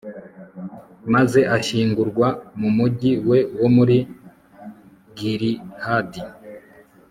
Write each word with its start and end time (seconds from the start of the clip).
maze 1.13 1.39
ashyingurwa 1.57 2.27
mu 2.59 2.69
mugi 2.77 3.11
we 3.29 3.39
wo 3.59 3.67
muri 3.75 3.97
gilihadi 5.17 6.21